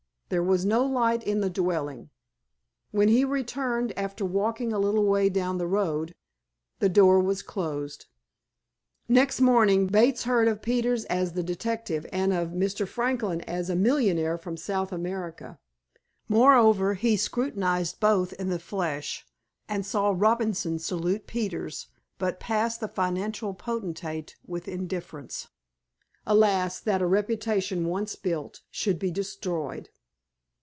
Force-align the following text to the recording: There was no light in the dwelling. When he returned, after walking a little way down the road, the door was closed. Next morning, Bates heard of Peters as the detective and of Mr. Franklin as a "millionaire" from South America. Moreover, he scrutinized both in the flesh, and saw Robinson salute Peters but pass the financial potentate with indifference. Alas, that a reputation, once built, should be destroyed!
There 0.31 0.41
was 0.41 0.63
no 0.63 0.85
light 0.85 1.23
in 1.23 1.41
the 1.41 1.49
dwelling. 1.49 2.09
When 2.91 3.09
he 3.09 3.25
returned, 3.25 3.91
after 3.99 4.23
walking 4.23 4.71
a 4.71 4.79
little 4.79 5.03
way 5.03 5.27
down 5.27 5.57
the 5.57 5.67
road, 5.67 6.15
the 6.79 6.87
door 6.87 7.19
was 7.19 7.41
closed. 7.41 8.05
Next 9.09 9.41
morning, 9.41 9.87
Bates 9.87 10.23
heard 10.23 10.47
of 10.47 10.61
Peters 10.61 11.03
as 11.07 11.33
the 11.33 11.43
detective 11.43 12.05
and 12.13 12.31
of 12.31 12.51
Mr. 12.51 12.87
Franklin 12.87 13.41
as 13.41 13.69
a 13.69 13.75
"millionaire" 13.75 14.37
from 14.37 14.55
South 14.55 14.93
America. 14.93 15.59
Moreover, 16.29 16.93
he 16.93 17.17
scrutinized 17.17 17.99
both 17.99 18.31
in 18.31 18.47
the 18.47 18.57
flesh, 18.57 19.27
and 19.67 19.85
saw 19.85 20.13
Robinson 20.15 20.79
salute 20.79 21.27
Peters 21.27 21.87
but 22.17 22.39
pass 22.39 22.77
the 22.77 22.87
financial 22.87 23.53
potentate 23.53 24.37
with 24.47 24.69
indifference. 24.69 25.49
Alas, 26.25 26.79
that 26.79 27.01
a 27.01 27.05
reputation, 27.05 27.85
once 27.85 28.15
built, 28.15 28.61
should 28.69 28.97
be 28.97 29.11
destroyed! 29.11 29.89